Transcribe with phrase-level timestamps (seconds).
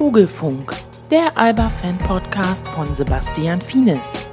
[0.00, 0.72] Vogelfunk,
[1.10, 4.30] der Alba-Fan-Podcast von Sebastian Fienes.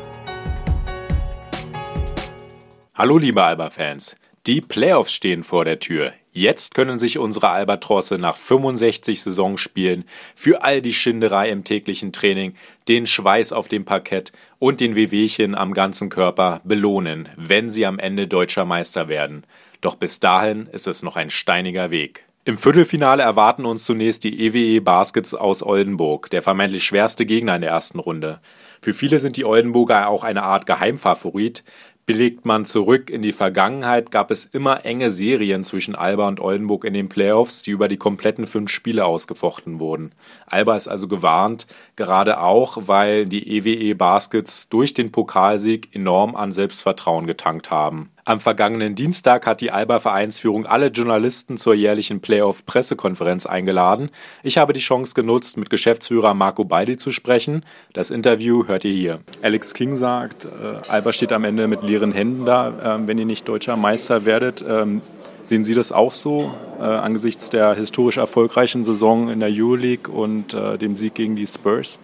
[2.96, 4.16] Hallo liebe Alba-Fans,
[4.46, 6.14] die Playoffs stehen vor der Tür.
[6.32, 12.56] Jetzt können sich unsere Albatrosse nach 65 Saisonspielen für all die Schinderei im täglichen Training,
[12.88, 18.00] den Schweiß auf dem Parkett und den Wehwehchen am ganzen Körper belohnen, wenn sie am
[18.00, 19.44] Ende deutscher Meister werden.
[19.82, 22.24] Doch bis dahin ist es noch ein steiniger Weg.
[22.48, 27.56] Im Viertelfinale erwarten uns zunächst die EWE e Baskets aus Oldenburg, der vermeintlich schwerste Gegner
[27.56, 28.40] in der ersten Runde.
[28.82, 31.66] Für viele sind die Oldenburger auch eine Art Geheimfavorit,
[32.08, 36.86] Blickt man zurück in die Vergangenheit, gab es immer enge Serien zwischen Alba und Oldenburg
[36.86, 40.14] in den Playoffs, die über die kompletten fünf Spiele ausgefochten wurden.
[40.46, 46.34] Alba ist also gewarnt, gerade auch, weil die EWE e Baskets durch den Pokalsieg enorm
[46.38, 48.10] an Selbstvertrauen getankt haben.
[48.28, 54.10] Am vergangenen Dienstag hat die Alba-Vereinsführung alle Journalisten zur jährlichen Playoff-Pressekonferenz eingeladen.
[54.44, 57.64] Ich habe die Chance genutzt, mit Geschäftsführer Marco Baldi zu sprechen.
[57.94, 59.20] Das Interview hört ihr hier.
[59.42, 63.26] Alex King sagt, äh, Alba steht am Ende mit leeren Händen da, äh, wenn ihr
[63.26, 64.62] nicht deutscher Meister werdet.
[64.68, 65.02] Ähm,
[65.44, 70.54] sehen Sie das auch so äh, angesichts der historisch erfolgreichen Saison in der Euroleague und
[70.54, 71.98] äh, dem Sieg gegen die Spurs?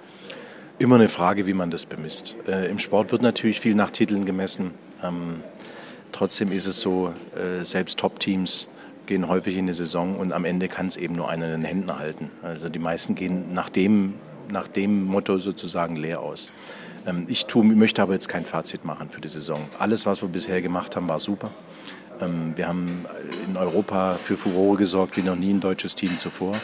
[0.79, 2.37] Immer eine Frage, wie man das bemisst.
[2.47, 4.71] Äh, Im Sport wird natürlich viel nach Titeln gemessen.
[5.03, 5.41] Ähm,
[6.13, 8.69] Trotzdem ist es so, äh, selbst Top-Teams
[9.07, 11.65] gehen häufig in die Saison und am Ende kann es eben nur einer in den
[11.65, 12.31] Händen halten.
[12.41, 14.13] Also die meisten gehen nach dem,
[14.49, 16.51] nach dem Motto sozusagen leer aus.
[17.05, 19.59] Ähm, ich tu, möchte aber jetzt kein Fazit machen für die Saison.
[19.79, 21.49] Alles, was wir bisher gemacht haben, war super.
[22.21, 23.05] Ähm, wir haben
[23.49, 26.55] in Europa für Furore gesorgt wie noch nie ein deutsches Team zuvor.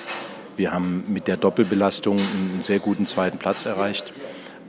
[0.58, 4.14] Wir haben mit der Doppelbelastung einen sehr guten zweiten Platz erreicht.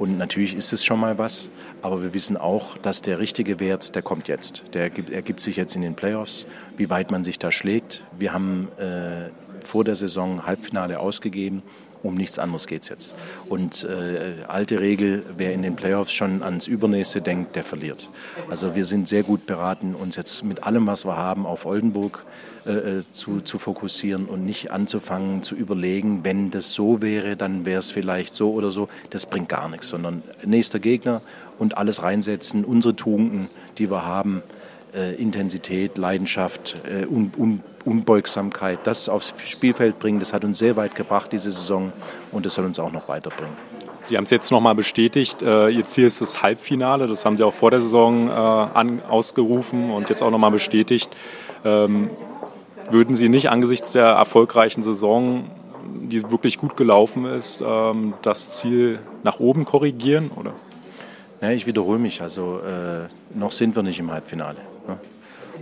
[0.00, 1.50] Und natürlich ist es schon mal was,
[1.82, 4.62] aber wir wissen auch, dass der richtige Wert, der kommt jetzt.
[4.72, 6.46] Der ergibt sich jetzt in den Playoffs,
[6.78, 8.02] wie weit man sich da schlägt.
[8.18, 9.28] Wir haben äh,
[9.62, 11.62] vor der Saison Halbfinale ausgegeben.
[12.02, 13.14] Um nichts anderes geht es jetzt.
[13.48, 18.08] Und äh, alte Regel, wer in den Playoffs schon ans Übernächste denkt, der verliert.
[18.48, 22.24] Also wir sind sehr gut beraten, uns jetzt mit allem, was wir haben, auf Oldenburg
[22.66, 27.64] äh, äh, zu, zu fokussieren und nicht anzufangen zu überlegen, wenn das so wäre, dann
[27.64, 28.88] wäre es vielleicht so oder so.
[29.08, 31.22] Das bringt gar nichts, sondern nächster Gegner
[31.58, 34.42] und alles reinsetzen, unsere Tugenden, die wir haben,
[35.14, 40.94] Intensität, Leidenschaft, äh, Un Un Unbeugsamkeit, das aufs Spielfeld bringen, das hat uns sehr weit
[40.94, 41.92] gebracht diese Saison
[42.30, 43.54] und das soll uns auch noch weiterbringen.
[44.02, 47.42] Sie haben es jetzt nochmal bestätigt, äh, Ihr Ziel ist das Halbfinale, das haben Sie
[47.42, 51.10] auch vor der Saison äh, ausgerufen und jetzt auch nochmal bestätigt.
[51.64, 52.10] Ähm,
[52.90, 55.50] würden Sie nicht angesichts der erfolgreichen Saison,
[56.02, 60.30] die wirklich gut gelaufen ist, ähm, das Ziel nach oben korrigieren?
[60.34, 60.52] Oder?
[61.40, 62.20] Ja, ich wiederhole mich.
[62.20, 64.58] Also äh, noch sind wir nicht im Halbfinale.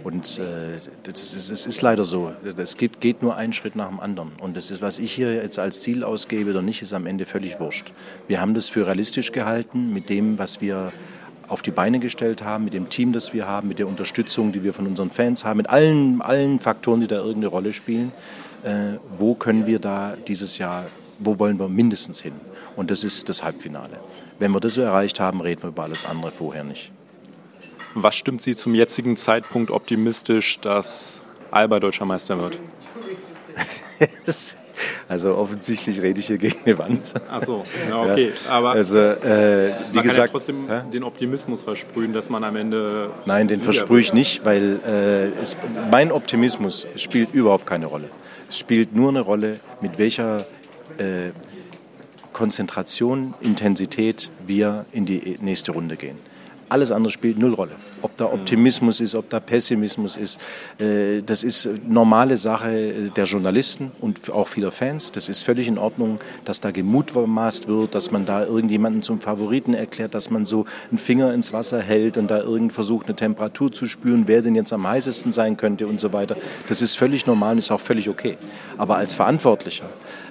[0.04, 2.32] Und äh, das ist, es ist leider so.
[2.56, 4.32] Es geht, geht, nur einen Schritt nach dem anderen.
[4.40, 7.24] Und das ist, was ich hier jetzt als Ziel ausgebe oder nicht, ist am Ende
[7.24, 7.92] völlig wurscht.
[8.26, 10.92] Wir haben das für realistisch gehalten mit dem, was wir
[11.48, 14.62] auf die Beine gestellt haben, mit dem Team, das wir haben, mit der Unterstützung, die
[14.62, 18.12] wir von unseren Fans haben, mit allen, allen Faktoren, die da irgendeine Rolle spielen.
[18.62, 20.86] Äh, wo können wir da dieses Jahr,
[21.18, 22.34] wo wollen wir mindestens hin?
[22.76, 23.98] Und das ist das Halbfinale.
[24.38, 26.92] Wenn wir das so erreicht haben, reden wir über alles andere vorher nicht.
[28.00, 32.58] Was stimmt Sie zum jetzigen Zeitpunkt optimistisch, dass Alba deutscher Meister wird?
[35.08, 37.12] Also offensichtlich rede ich hier gegen eine Wand.
[37.28, 38.30] Ach so, ja, okay.
[38.48, 40.82] Aber also, äh, wie man gesagt, kann ja trotzdem hä?
[40.92, 43.10] den Optimismus versprühen, dass man am Ende.
[43.26, 45.56] Nein, den versprühe ich nicht, weil äh, es,
[45.90, 48.08] mein Optimismus spielt überhaupt keine Rolle.
[48.48, 50.46] Es spielt nur eine Rolle, mit welcher
[50.98, 51.30] äh,
[52.32, 56.18] Konzentration, Intensität wir in die nächste Runde gehen.
[56.68, 57.72] Alles andere spielt null Rolle.
[58.02, 60.40] Ob da Optimismus ist, ob da Pessimismus ist,
[60.78, 65.12] äh, das ist normale Sache der Journalisten und auch vieler Fans.
[65.12, 69.74] Das ist völlig in Ordnung, dass da gemutmaßt wird, dass man da irgendjemanden zum Favoriten
[69.74, 73.72] erklärt, dass man so einen Finger ins Wasser hält und da irgend versucht, eine Temperatur
[73.72, 76.36] zu spüren, wer denn jetzt am heißesten sein könnte und so weiter.
[76.68, 78.36] Das ist völlig normal und ist auch völlig okay.
[78.76, 79.86] Aber als Verantwortlicher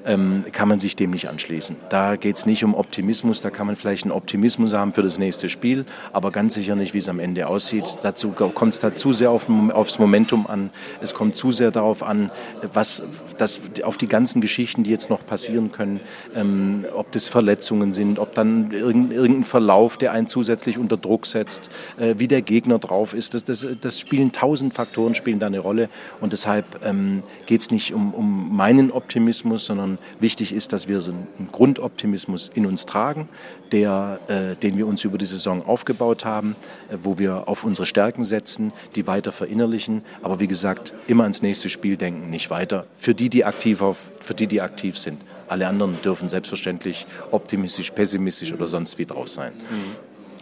[0.06, 1.76] ähm, kann man sich dem nicht anschließen.
[1.90, 5.20] Da geht es nicht um Optimismus, da kann man vielleicht einen Optimismus haben für das
[5.20, 7.86] nächste Spiel, aber ganz sicher nicht, wie es am Ende aussieht.
[8.02, 10.70] Dazu kommt es zu sehr auf, aufs Momentum an.
[11.02, 12.32] Es kommt zu sehr darauf an,
[12.74, 13.04] was
[13.38, 16.00] das, auf die ganzen Geschichten, die jetzt noch passieren können,
[16.36, 21.70] ähm, ob das Verletzungen sind, ob dann irgendein Verlauf, der einen zusätzlich unter Druck setzt,
[21.98, 23.34] äh, wie der Gegner drauf ist.
[23.34, 25.90] Das, das, das spielen tausend Faktoren, spielen da eine Rolle.
[26.20, 31.02] Und deshalb ähm, geht es nicht um, um meinen Optimismus, sondern wichtig ist, dass wir
[31.02, 33.30] so einen Grundoptimismus in uns tragen,
[33.72, 36.56] der, äh, den wir uns über die Saison aufgebaut haben,
[36.90, 40.04] äh, wo wir auf unsere Stärken setzen, die weiter verinnerlichen.
[40.22, 42.86] Aber wie gesagt, immer ans nächste Spiel denken, nicht weiter.
[42.96, 45.22] Für die, die aktiv, auf, für die, die aktiv sind.
[45.48, 49.54] Alle anderen dürfen selbstverständlich optimistisch, pessimistisch oder sonst wie drauf sein.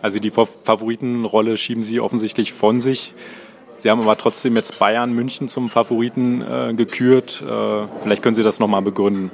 [0.01, 3.13] Also die Favoritenrolle schieben Sie offensichtlich von sich.
[3.77, 7.41] Sie haben aber trotzdem jetzt Bayern München zum Favoriten äh, gekürt.
[7.41, 9.31] Äh, vielleicht können Sie das nochmal begründen.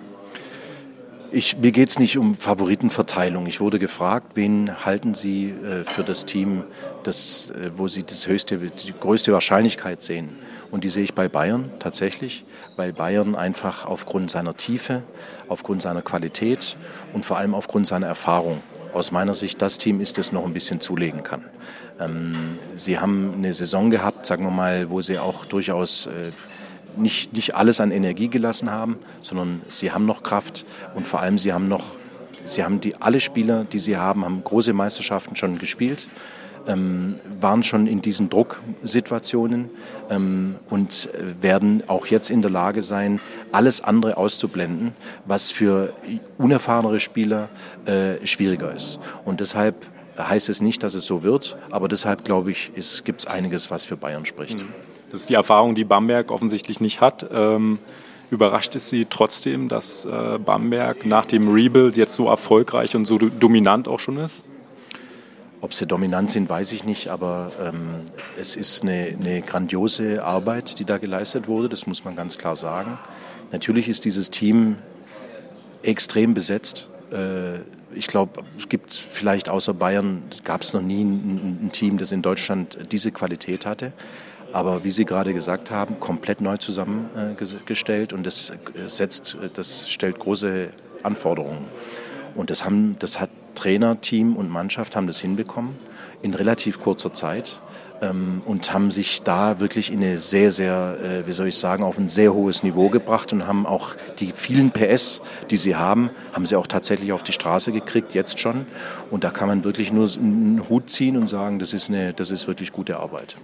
[1.33, 3.45] Ich, mir geht es nicht um Favoritenverteilung.
[3.48, 6.66] Ich wurde gefragt, wen halten Sie äh, für das Team,
[7.04, 10.36] das, äh, wo Sie das höchste, die größte Wahrscheinlichkeit sehen.
[10.72, 12.44] Und die sehe ich bei Bayern tatsächlich,
[12.75, 15.04] weil Bayern einfach aufgrund seiner Tiefe,
[15.48, 16.75] aufgrund seiner Qualität
[17.13, 18.62] und vor allem aufgrund seiner Erfahrung
[18.94, 21.45] aus meiner Sicht das Team ist, das noch ein bisschen zulegen kann.
[21.98, 22.33] Ähm,
[22.75, 26.31] sie haben eine Saison gehabt, sagen wir mal, wo sie auch durchaus äh,
[26.98, 30.66] nicht, nicht alles an Energie gelassen haben, sondern sie haben noch Kraft
[30.96, 31.84] und vor allem sie haben noch,
[32.46, 36.08] sie haben die, alle Spieler, die sie haben, haben große Meisterschaften schon gespielt
[36.68, 39.70] ähm, waren schon in diesen Drucksituationen
[40.10, 41.10] ähm, und
[41.40, 43.20] werden auch jetzt in der Lage sein,
[43.52, 44.94] alles andere auszublenden,
[45.26, 45.94] was für
[46.38, 47.50] unerfahrenere Spieler
[47.86, 49.00] äh, schwieriger ist.
[49.26, 49.86] Und deshalb
[50.18, 52.72] heißt es nicht, dass es so wird, aber deshalb glaube ich,
[53.04, 54.60] gibt es einiges, was für Bayern spricht.
[54.60, 54.70] Mhm.
[55.12, 57.28] Das ist die Erfahrung, die Bamberg offensichtlich nicht hat.
[57.31, 57.80] Ähm
[58.31, 63.18] Überrascht es Sie trotzdem, dass äh, Bamberg nach dem Rebuild jetzt so erfolgreich und so
[63.18, 64.46] dominant auch schon ist?
[65.60, 67.90] Ob sie dominant sind, weiß ich nicht, aber ähm,
[68.40, 72.56] es ist eine, eine, grandiose Arbeit, die da geleistet wurde, das muss man ganz klar
[72.56, 72.98] sagen.
[73.52, 74.78] Natürlich ist dieses Team
[75.84, 76.88] extrem besetzt.
[77.12, 77.60] Äh,
[77.94, 82.14] ich glaube, es gibt vielleicht außer Bayern, gab es noch nie ein, ein Team, das
[82.14, 83.92] in Deutschland diese Qualität hatte.
[84.53, 88.53] Aber wie Sie gerade gesagt haben, komplett neu zusammengestellt und das
[88.88, 90.69] setzt, das stellt große
[91.03, 91.65] Anforderungen.
[92.36, 95.75] Und das, haben, das hat Trainer, Team und Mannschaft haben das hinbekommen
[96.21, 97.59] in relativ kurzer Zeit
[98.01, 101.83] ähm, und haben sich da wirklich in eine sehr, sehr, äh, wie soll ich sagen,
[101.83, 106.09] auf ein sehr hohes Niveau gebracht und haben auch die vielen PS, die sie haben,
[106.33, 108.65] haben sie auch tatsächlich auf die Straße gekriegt, jetzt schon.
[109.09, 112.31] Und da kann man wirklich nur einen Hut ziehen und sagen, das ist, eine, das
[112.31, 113.36] ist wirklich gute Arbeit.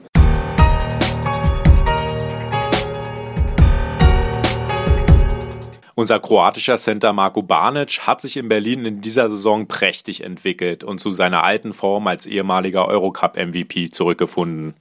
[6.00, 11.00] Unser kroatischer Center Marko Banic hat sich in Berlin in dieser Saison prächtig entwickelt und
[11.00, 14.76] zu seiner alten Form als ehemaliger Eurocup-MVP zurückgefunden.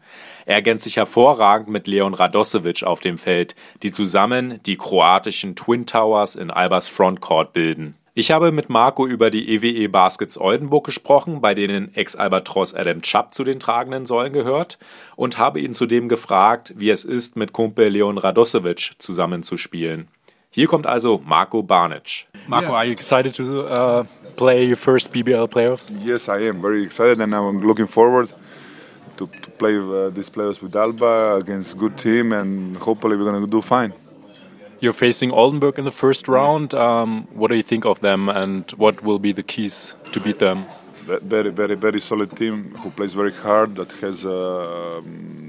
[0.44, 5.86] Er ergänzt sich hervorragend mit Leon Radosevic auf dem Feld, die zusammen die kroatischen Twin
[5.86, 7.94] Towers in Albers Frontcourt bilden.
[8.12, 13.00] Ich habe mit Marco über die EWE e Baskets Oldenburg gesprochen, bei denen Ex-Albatros Adam
[13.00, 14.78] Chubb zu den tragenden Säulen gehört,
[15.16, 20.08] und habe ihn zudem gefragt, wie es ist, mit Kumpel Leon Radosevic zusammenzuspielen.
[20.56, 22.24] Hier kommt also Marco Barnich.
[22.46, 22.78] Marco, yeah.
[22.78, 24.04] are you excited to uh,
[24.36, 25.92] play your first BBL playoffs?
[26.02, 28.32] Yes, I am very excited, and I'm looking forward
[29.18, 33.44] to, to play uh, these playoffs with Alba against good team, and hopefully we're going
[33.44, 33.92] to do fine.
[34.80, 36.72] You're facing Oldenburg in the first round.
[36.72, 40.38] Um, what do you think of them, and what will be the keys to beat
[40.38, 40.64] them?
[41.04, 43.74] Very, very, very solid team who plays very hard.
[43.74, 45.02] That has, uh,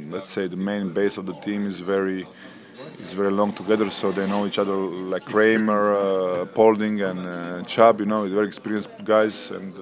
[0.09, 2.27] let's say, the main base of the team is very
[3.00, 7.63] it's very long together, so they know each other like Kramer, uh, Paulding, and uh,
[7.63, 8.00] Chubb.
[8.00, 9.74] You know, very experienced guys, and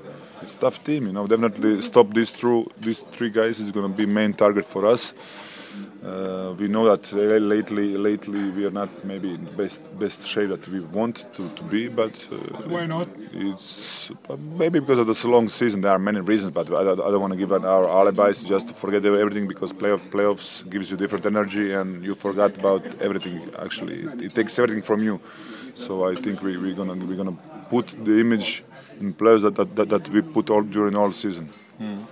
[0.41, 1.07] it's tough team.
[1.07, 4.65] You know, definitely stop these through these three guys is going to be main target
[4.65, 5.13] for us.
[6.03, 10.67] Uh, we know that lately, lately we are not maybe in best best shape that
[10.67, 12.35] we want to, to be, but uh,
[12.67, 13.07] why not?
[13.37, 15.81] It's maybe because of this long season.
[15.81, 18.73] There are many reasons, but I, I don't want to give our alibis just to
[18.73, 23.41] forget everything because playoff playoffs gives you different energy and you forgot about everything.
[23.59, 25.19] Actually, it takes everything from you.
[25.73, 27.37] So I think we, we're gonna we're gonna
[27.69, 28.63] put the image
[29.01, 31.49] in players that, that, that we put all during all season.
[31.77, 32.03] Hmm.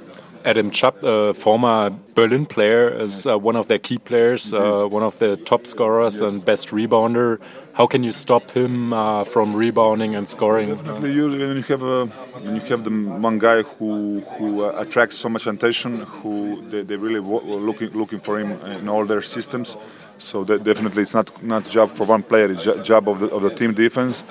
[0.46, 5.04] Adam Chubb, a former Berlin player, is uh, one of their key players, uh, one
[5.04, 6.30] of the top scorers yes.
[6.30, 7.40] and best rebounder.
[7.74, 10.76] How can you stop him uh, from rebounding and scoring?
[10.76, 14.76] Definitely, you, when you have a, when you have the one guy who who uh,
[14.78, 19.24] attracts so much attention, who they, they really looking looking for him in all their
[19.24, 19.76] systems.
[20.20, 23.50] So definitely, it's not not job for one player; it's job of the of the
[23.50, 24.24] team defense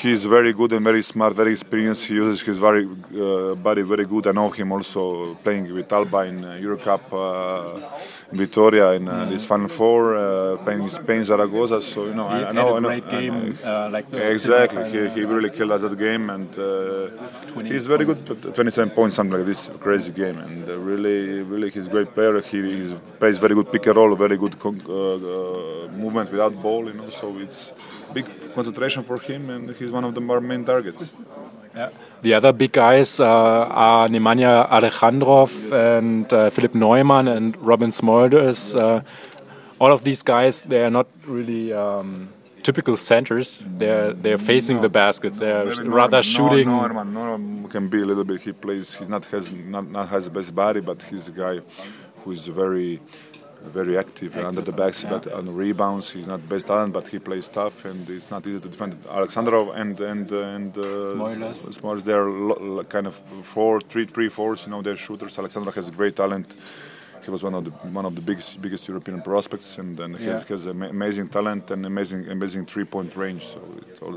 [0.00, 2.06] he's very good and very smart, very experienced.
[2.06, 4.26] He uses his very uh, body very good.
[4.26, 7.80] I know him also playing with Alba in uh, Eurocup, uh,
[8.30, 11.80] in Vitoria in uh, this Final Four, uh, playing in Spain, Zaragoza.
[11.80, 14.90] So you know, he I, I know, a great game, uh, like exactly.
[14.90, 16.48] He, he really killed us that game, and
[17.66, 18.16] he's very good.
[18.54, 22.40] 27 points, something like this, crazy game, and really, really, he's a great player.
[22.40, 24.56] He he's, plays very good pick and roll, very good
[25.96, 26.86] movement without ball.
[26.86, 27.72] You know, so it's
[28.18, 31.12] big concentration for him, and he's one of the main targets.
[31.74, 31.90] Yeah.
[32.22, 33.26] The other big guys uh,
[33.88, 35.50] are Nemanja Alejandrov
[35.98, 38.60] and uh, Philip Neumann and Robin Smulders.
[38.74, 39.02] Uh,
[39.82, 42.28] all of these guys, they are not really um,
[42.62, 43.48] typical centers.
[43.80, 44.82] They're they're facing No.
[44.86, 45.36] the baskets.
[45.38, 45.66] They're
[46.00, 46.66] rather shooting.
[46.68, 48.38] No, Norman, Norman can be a little bit.
[48.48, 48.86] He plays.
[48.98, 49.44] He's not has
[49.74, 51.56] not, not has the best body, but he's a guy
[52.20, 52.92] who is very
[53.72, 56.10] very active, under the basket, on rebounds.
[56.10, 58.92] He's not best talent, but he plays tough, and it's not easy to defend.
[59.04, 60.82] Alexandrov and and and uh,
[61.12, 61.56] Smoilers.
[61.80, 64.64] Smoilers, they're lo- kind of four, three, three, fours.
[64.66, 65.36] You know, they're shooters.
[65.36, 66.54] Alexandrov has a great talent.
[67.24, 70.26] He was one of the one of the biggest biggest European prospects, and, and he
[70.26, 70.44] Yeah.
[70.48, 73.42] has ama- amazing talent and amazing amazing three point range.
[73.44, 74.14] So it, all,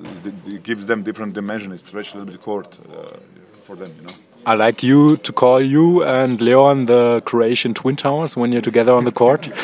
[0.55, 1.71] it gives them different dimension.
[1.71, 3.17] It stretches a little bit court uh,
[3.63, 4.13] for them, you know.
[4.45, 8.93] I like you to call you and Leon the Croatian Twin Towers when you're together
[8.93, 9.43] on the court.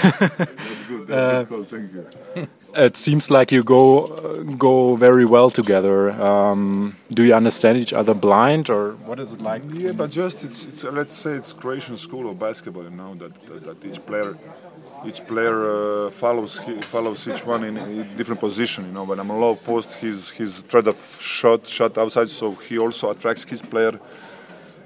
[0.87, 1.69] Good, that's good.
[1.69, 2.47] Thank you.
[2.75, 6.11] it seems like you go uh, go very well together.
[6.11, 9.63] Um, do you understand each other blind, or what is it like?
[9.71, 13.15] Yeah, but just it's, it's uh, let's say it's Croatian school of basketball, you know
[13.15, 14.37] that that, that each player
[15.05, 15.57] each player
[16.05, 18.85] uh, follows he, follows each one in a different position.
[18.85, 22.53] You know, when I'm a low post, he's he's threat of shot shot outside, so
[22.53, 23.99] he also attracts his player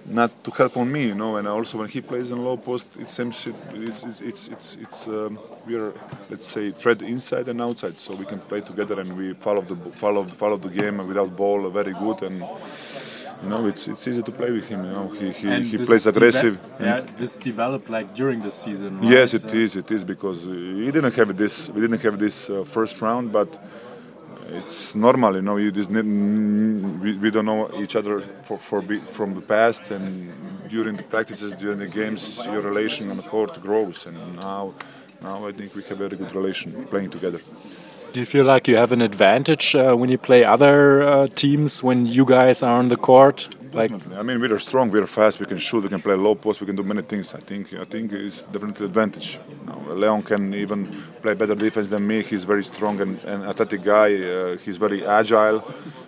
[0.10, 1.38] not to help on me, you know.
[1.38, 4.76] And also when he plays in low post, it seems it, it's it's it's it's,
[4.76, 5.94] it's um, we're
[6.30, 9.76] let's say thread inside and outside, so we can play together and we follow the
[9.92, 12.44] follow follow the game without ball very good and.
[13.42, 14.84] You know, it's it's easy to play with him.
[14.84, 16.60] You know, he he, he plays aggressive.
[16.78, 19.00] and- this developed like during the season.
[19.02, 19.78] Yes, it is.
[19.78, 21.70] It is because uh, we didn't have this.
[21.70, 23.48] We didn't have this uh, first round, but
[24.54, 25.36] it's normal.
[25.36, 29.42] You know, you just we, we don't know each other for, for be, from the
[29.42, 30.32] past, and
[30.70, 34.74] during the practices, during the games, your relation on the court grows, and now.
[35.22, 37.42] Now I think we have a very good relation playing together.
[38.14, 41.84] Do you feel like you have an advantage uh, when you play other uh, teams
[41.84, 43.50] when you guys are on the court?
[43.72, 44.18] Like, Definitely.
[44.18, 46.34] I mean, we are strong, we are fast, we can shoot, we can play low
[46.34, 47.36] post, we can do many things.
[47.36, 49.38] I think I think it's definitely advantage.
[49.48, 50.88] You know, Leon can even
[51.22, 52.24] play better defense than me.
[52.24, 54.16] He's very strong and, and athletic guy.
[54.16, 55.62] Uh, he's very agile,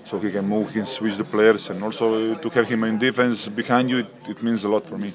[0.04, 2.84] so he can move, he can switch the players, and also uh, to have him
[2.84, 5.14] in defense behind you, it, it means a lot for me.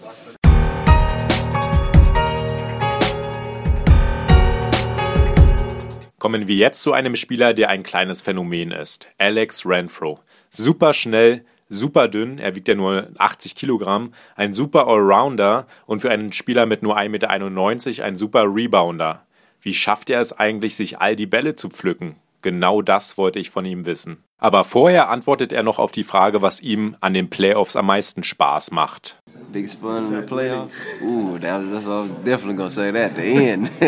[6.18, 9.08] Kommen wir jetzt zu einem Spieler, der ein kleines Phänomen ist.
[9.18, 10.20] Alex Renfro.
[10.50, 16.10] Super schnell, super dünn, er wiegt ja nur 80 Kilogramm, ein super Allrounder und für
[16.10, 19.22] einen Spieler mit nur 1,91 Meter ein super Rebounder.
[19.60, 22.16] Wie schafft er es eigentlich, sich all die Bälle zu pflücken?
[22.42, 24.22] Genau das wollte ich von ihm wissen.
[24.38, 28.22] Aber vorher antwortet er noch auf die Frage, was ihm an den Playoffs am meisten
[28.22, 29.20] Spaß macht.
[29.50, 30.72] Biggest fun in the playoffs?
[31.02, 33.70] Ooh, that, that's I was definitely gonna say that at the end.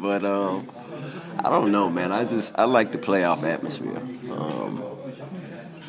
[0.00, 0.68] but um,
[1.38, 2.12] I don't know, man.
[2.12, 4.00] I just I like the playoff atmosphere.
[4.30, 4.82] Um,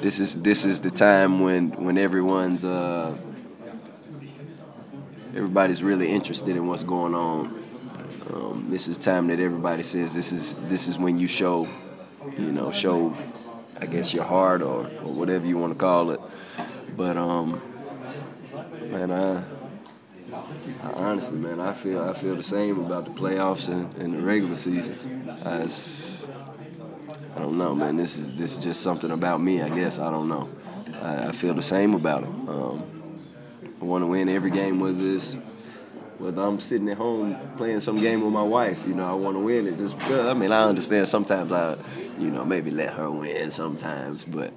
[0.03, 3.15] this is this is the time when when everyone's uh,
[5.33, 7.63] everybody's really interested in what's going on.
[8.33, 11.69] Um, this is time that everybody says this is this is when you show,
[12.37, 13.15] you know, show,
[13.79, 16.19] I guess your heart or, or whatever you want to call it.
[16.97, 17.61] But um,
[18.91, 19.41] man, I,
[20.83, 24.21] I honestly, man, I feel I feel the same about the playoffs and, and the
[24.21, 24.97] regular season.
[25.45, 25.69] I,
[27.35, 27.97] I don't know, man.
[27.97, 29.99] This is this is just something about me, I guess.
[29.99, 30.49] I don't know.
[31.01, 32.29] I, I feel the same about it.
[32.29, 32.83] Um,
[33.81, 35.35] I want to win every game, whether it's
[36.19, 38.85] whether I'm sitting at home playing some game with my wife.
[38.87, 40.27] You know, I want to win it just because.
[40.27, 41.77] I mean, I understand sometimes I,
[42.19, 44.53] you know, maybe let her win sometimes, but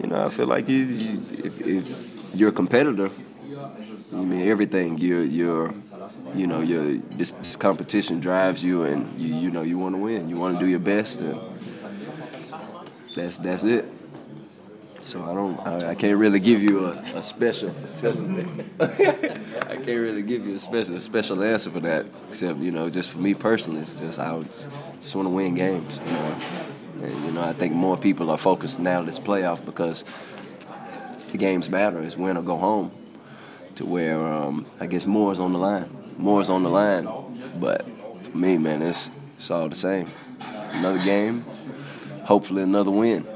[0.00, 3.10] you know, I feel like you, you if, if you're a competitor,
[4.12, 4.98] I mean everything.
[4.98, 5.74] You're you're
[6.34, 10.00] you know your this, this competition drives you, and you you know you want to
[10.00, 10.28] win.
[10.28, 11.40] You want to do your best, and
[13.14, 13.86] that's that's it.
[15.04, 18.24] So I don't, I, I can't really give you a, a special, special
[18.80, 22.06] I can't really give you a special, a special answer for that.
[22.28, 25.54] Except you know, just for me personally, it's just I would just want to win
[25.54, 26.00] games.
[26.06, 26.36] You know,
[27.02, 30.04] and you know, I think more people are focused now this playoff because
[31.32, 32.00] the games matter.
[32.02, 32.90] It's win or go home.
[33.74, 36.14] To where um, I guess more is on the line.
[36.16, 37.06] More is on the line,
[37.56, 37.84] but
[38.22, 40.06] for me, man, it's it's all the same.
[40.72, 41.44] Another game,
[42.24, 43.26] hopefully another win.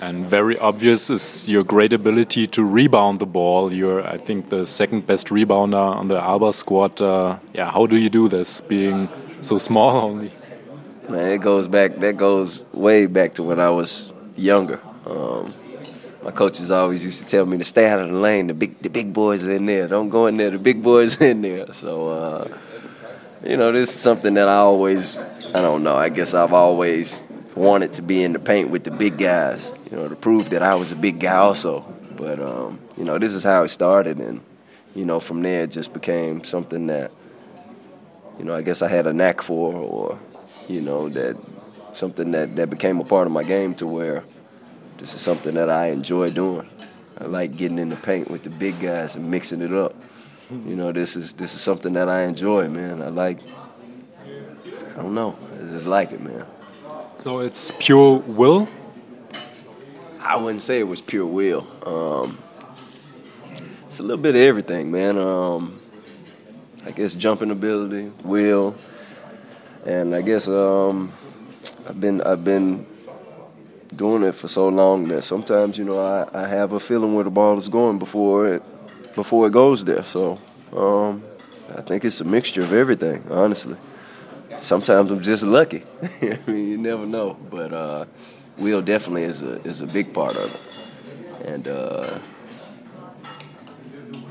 [0.00, 3.72] and very obvious is your great ability to rebound the ball.
[3.72, 7.00] You're, I think, the second best rebounder on the Alba squad.
[7.00, 9.08] Uh, yeah, how do you do this, being
[9.40, 10.30] so small only?
[11.08, 11.96] Man, it goes back.
[11.96, 14.80] That goes way back to when I was younger.
[15.06, 15.54] Um,
[16.22, 18.46] my coaches always used to tell me to stay out of the lane.
[18.46, 19.86] The big, the big boys are in there.
[19.86, 20.50] Don't go in there.
[20.50, 21.72] The big boys are in there.
[21.72, 22.58] So, uh,
[23.46, 25.18] you know, this is something that I always.
[25.54, 25.94] I don't know.
[25.94, 27.20] I guess I've always
[27.54, 29.70] wanted to be in the paint with the big guys.
[29.90, 31.80] You know, to prove that I was a big guy also.
[32.16, 34.40] But um, you know, this is how it started, and
[34.94, 37.10] you know, from there it just became something that
[38.38, 40.18] you know, I guess I had a knack for, or
[40.68, 41.36] you know, that
[41.92, 44.24] something that, that became a part of my game to where
[44.98, 46.68] this is something that I enjoy doing.
[47.18, 49.94] I like getting in the paint with the big guys and mixing it up.
[50.50, 53.00] You know, this is this is something that I enjoy, man.
[53.02, 53.40] I like.
[54.92, 55.36] I don't know.
[55.54, 56.44] I just like it, man.
[57.14, 58.68] So it's pure will.
[60.20, 61.64] I wouldn't say it was pure will.
[61.86, 62.38] Um,
[63.86, 65.16] it's a little bit of everything, man.
[65.16, 65.80] Um,
[66.84, 68.74] I guess jumping ability, will,
[69.86, 71.12] and I guess um,
[71.88, 72.84] I've been I've been
[73.94, 77.24] doing it for so long that sometimes you know I, I have a feeling where
[77.24, 78.62] the ball is going before it
[79.14, 80.02] before it goes there.
[80.02, 80.36] So
[80.76, 81.22] um,
[81.74, 83.76] I think it's a mixture of everything, honestly.
[84.58, 85.82] Sometimes I'm just lucky.
[86.22, 88.04] I mean, you never know, but uh,
[88.56, 91.68] will definitely is a is a big part of it, and.
[91.68, 92.18] Uh,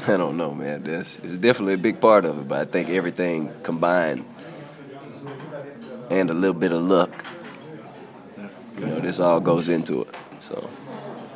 [0.05, 0.83] I don't know, man.
[0.83, 4.25] That's it's definitely a big part of it, but I think everything combined
[6.09, 7.25] and a little bit of luck,
[8.77, 10.15] you know, this all goes into it.
[10.39, 10.69] So.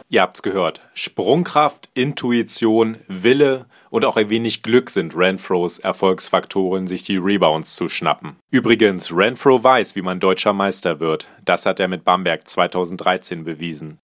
[0.09, 0.79] Ihr habt's gehört.
[0.93, 3.65] Sprungkraft, Intuition, Wille
[3.97, 8.35] und auch ein wenig Glück sind Renfros Erfolgsfaktoren, sich die Rebounds zu schnappen.
[8.51, 11.27] Übrigens, Renfro weiß, wie man deutscher Meister wird.
[11.43, 13.97] Das hat er mit Bamberg 2013 bewiesen.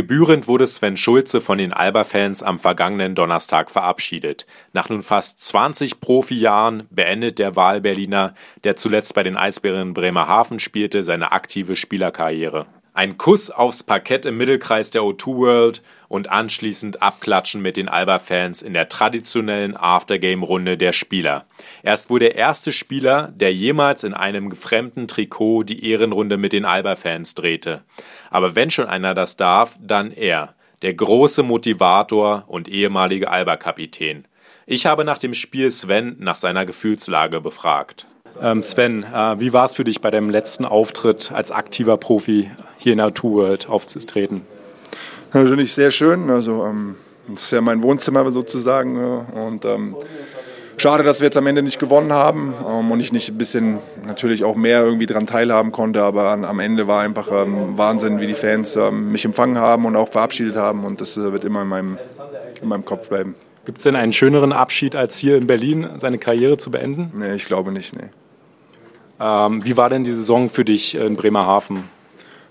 [0.00, 4.46] Gebührend wurde Sven Schulze von den Alba-Fans am vergangenen Donnerstag verabschiedet.
[4.72, 11.04] Nach nun fast 20 Profijahren beendet der Wahlberliner, der zuletzt bei den Eisbären Bremerhaven spielte,
[11.04, 12.64] seine aktive Spielerkarriere.
[12.94, 18.62] Ein Kuss aufs Parkett im Mittelkreis der O2 World und anschließend Abklatschen mit den Alba-Fans
[18.62, 21.44] in der traditionellen Aftergame-Runde der Spieler.
[21.84, 26.52] Er ist wohl der erste Spieler, der jemals in einem fremden Trikot die Ehrenrunde mit
[26.52, 27.82] den Alba-Fans drehte.
[28.28, 34.24] Aber wenn schon einer das darf, dann er, der große Motivator und ehemalige Alba-Kapitän.
[34.66, 38.08] Ich habe nach dem Spiel Sven nach seiner Gefühlslage befragt.
[38.42, 42.50] Ähm, Sven, äh, wie war es für dich bei deinem letzten Auftritt als aktiver Profi
[42.78, 44.42] hier in der Tour World aufzutreten?
[45.32, 46.30] Natürlich sehr schön.
[46.30, 46.96] Also ähm,
[47.28, 48.96] das ist ja mein Wohnzimmer sozusagen.
[48.96, 49.94] Und ähm,
[50.76, 53.78] schade, dass wir jetzt am Ende nicht gewonnen haben ähm, und ich nicht ein bisschen
[54.04, 56.02] natürlich auch mehr irgendwie daran teilhaben konnte.
[56.02, 59.96] Aber an, am Ende war einfach ähm, Wahnsinn, wie die Fans mich empfangen haben und
[59.96, 60.84] auch verabschiedet haben.
[60.84, 61.98] Und das äh, wird immer in meinem,
[62.60, 63.34] in meinem Kopf bleiben.
[63.66, 67.12] Gibt es denn einen schöneren Abschied, als hier in Berlin seine Karriere zu beenden?
[67.14, 68.08] Nee, ich glaube nicht, nee.
[69.20, 71.84] Ähm, wie war denn die Saison für dich in Bremerhaven?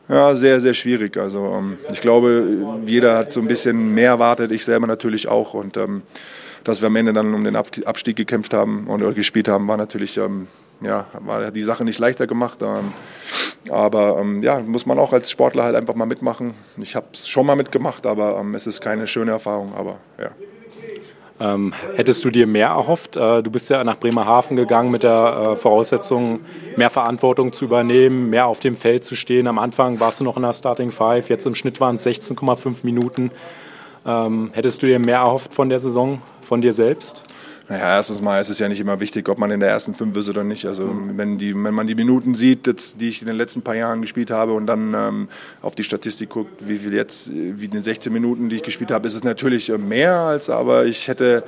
[0.10, 1.18] Ja, sehr, sehr schwierig.
[1.18, 5.54] Also ähm, ich glaube, jeder hat so ein bisschen mehr erwartet, ich selber natürlich auch.
[5.54, 6.02] Und ähm,
[6.64, 10.18] dass wir am Ende dann um den Abstieg gekämpft haben und gespielt haben, war natürlich
[10.18, 10.48] ähm,
[10.82, 12.60] ja, war die Sache nicht leichter gemacht.
[12.62, 12.94] Ähm,
[13.70, 16.54] aber ähm, ja, muss man auch als Sportler halt einfach mal mitmachen.
[16.78, 19.74] Ich habe es schon mal mitgemacht, aber es ist keine schöne Erfahrung.
[19.76, 20.32] Aber ja.
[21.42, 23.16] Ähm, hättest du dir mehr erhofft?
[23.16, 26.42] Äh, du bist ja nach Bremerhaven gegangen mit der äh, Voraussetzung,
[26.76, 29.48] mehr Verantwortung zu übernehmen, mehr auf dem Feld zu stehen.
[29.48, 32.78] Am Anfang warst du noch in der Starting Five, jetzt im Schnitt waren es 16,5
[32.84, 33.32] Minuten.
[34.06, 37.24] Ähm, hättest du dir mehr erhofft von der Saison, von dir selbst?
[37.70, 40.18] Naja, erstens mal ist es ja nicht immer wichtig, ob man in der ersten fünf
[40.18, 40.66] ist oder nicht.
[40.66, 41.18] Also mhm.
[41.18, 42.66] wenn, die, wenn man die Minuten sieht,
[43.00, 45.28] die ich in den letzten paar Jahren gespielt habe und dann ähm,
[45.62, 48.90] auf die Statistik guckt, wie viel jetzt, wie in den 16 Minuten, die ich gespielt
[48.90, 51.44] habe, ist es natürlich mehr als, aber ich hätte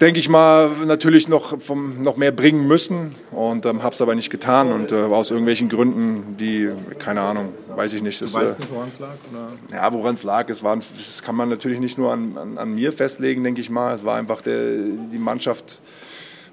[0.00, 4.14] denke ich mal, natürlich noch, vom, noch mehr bringen müssen und ähm, habe es aber
[4.14, 8.20] nicht getan und äh, aus irgendwelchen Gründen, die, keine Ahnung, weiß ich nicht.
[8.20, 9.14] Du das, weißt äh, nicht, woran es lag?
[9.30, 9.76] Oder?
[9.76, 12.74] Ja, woran es lag, es waren, das kann man natürlich nicht nur an, an, an
[12.74, 13.94] mir festlegen, denke ich mal.
[13.94, 14.78] Es war einfach der,
[15.12, 15.82] die Mannschaft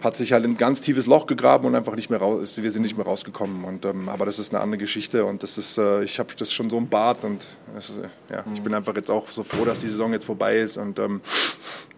[0.02, 2.84] hat sich halt ein ganz tiefes Loch gegraben und einfach nicht mehr raus, wir sind
[2.84, 3.64] nicht mehr rausgekommen.
[3.64, 6.54] Und, ähm, aber das ist eine andere Geschichte und das ist, äh, ich habe das
[6.54, 8.54] schon so im Bad und ist, äh, ja, mhm.
[8.54, 11.22] ich bin einfach jetzt auch so froh, dass die Saison jetzt vorbei ist und ähm,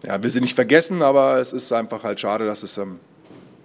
[0.04, 3.00] ja, will sie nicht vergessen, aber es ist einfach halt schade, dass es ähm,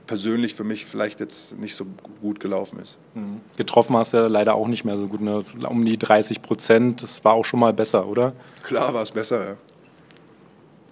[0.05, 1.85] persönlich für mich vielleicht jetzt nicht so
[2.21, 2.97] gut gelaufen ist.
[3.13, 3.39] Mhm.
[3.55, 5.41] Getroffen hast du ja leider auch nicht mehr so gut, ne?
[5.69, 8.33] um die 30 Prozent, das war auch schon mal besser, oder?
[8.63, 9.57] Klar war es besser, ja.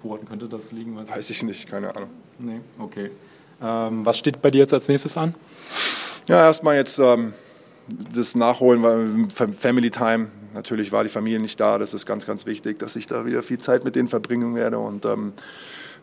[0.02, 0.98] Woran könnte das liegen?
[0.98, 2.10] Weiß ich nicht, keine Ahnung.
[2.40, 3.12] Nee, okay.
[3.64, 5.36] Ähm, was steht bei dir jetzt als nächstes an?
[6.28, 7.34] Ja, erstmal jetzt ähm,
[7.88, 10.28] das Nachholen, Family Time.
[10.54, 11.78] Natürlich war die Familie nicht da.
[11.78, 14.80] Das ist ganz, ganz wichtig, dass ich da wieder viel Zeit mit denen verbringen werde
[14.80, 15.34] und ähm,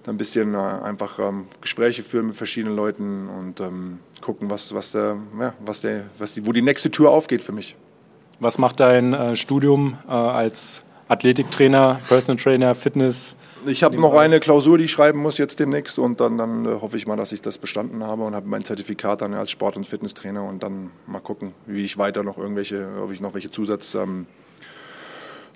[0.03, 4.75] dann ein bisschen äh, einfach ähm, Gespräche führen mit verschiedenen Leuten und ähm, gucken, was,
[4.75, 7.77] was, der, ja, was der, was die, wo die nächste Tür aufgeht für mich.
[8.41, 13.35] Was macht dein äh, Studium äh, als Athletiktrainer, Personal Trainer, Fitness?
[13.67, 16.81] Ich habe noch eine Klausur, die ich schreiben muss jetzt demnächst und dann, dann äh,
[16.81, 19.77] hoffe ich mal, dass ich das bestanden habe und habe mein Zertifikat dann als Sport-
[19.77, 23.51] und Fitnesstrainer und dann mal gucken, wie ich weiter noch irgendwelche, ob ich noch welche
[23.51, 24.27] Zusatz ähm,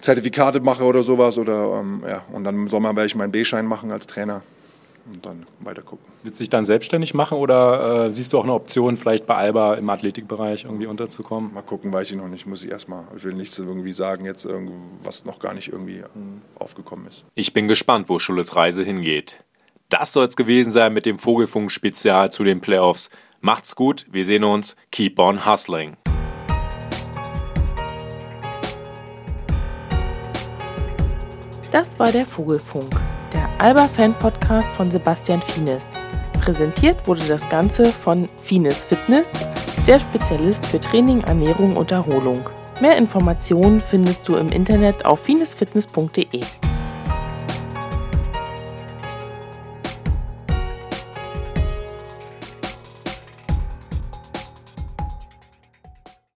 [0.00, 1.38] Zertifikate mache oder sowas.
[1.38, 2.22] Oder, ähm, ja.
[2.32, 4.42] Und dann im Sommer werde ich meinen B-Schein machen als Trainer
[5.06, 6.04] und dann weiter gucken.
[6.22, 9.34] Willst du dich dann selbstständig machen oder äh, siehst du auch eine Option, vielleicht bei
[9.34, 11.52] Alba im Athletikbereich irgendwie unterzukommen?
[11.52, 12.46] Mal gucken, weiß ich noch nicht.
[12.46, 13.04] Muss ich erstmal.
[13.16, 14.46] Ich will nichts irgendwie sagen, jetzt
[15.02, 16.42] was noch gar nicht irgendwie mhm.
[16.58, 17.24] aufgekommen ist.
[17.34, 19.36] Ich bin gespannt, wo Schulles Reise hingeht.
[19.88, 23.10] Das soll es gewesen sein mit dem Vogelfunk-Spezial zu den Playoffs.
[23.40, 24.76] Macht's gut, wir sehen uns.
[24.90, 25.96] Keep on hustling.
[31.70, 32.94] Das war der Vogelfunk
[33.34, 35.94] der Alba-Fan-Podcast von Sebastian Fienes.
[36.40, 39.32] Präsentiert wurde das Ganze von Fienes Fitness,
[39.86, 42.48] der Spezialist für Training, Ernährung und Erholung.
[42.80, 46.40] Mehr Informationen findest du im Internet auf finesfitness.de.